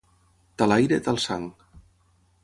Tal 0.61 0.73
aire, 0.77 0.97
tal 1.07 1.19
sang. 1.25 1.45